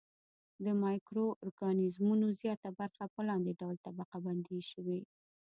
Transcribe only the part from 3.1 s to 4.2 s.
په لاندې ډول طبقه